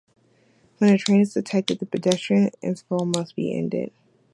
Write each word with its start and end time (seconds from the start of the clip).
When 0.79 0.89
a 0.91 0.97
train 0.97 1.21
is 1.21 1.35
detected, 1.35 1.77
the 1.77 1.85
pedestrian 1.85 2.49
interval 2.63 3.05
must 3.05 3.35
be 3.35 3.55
ended. 3.55 3.93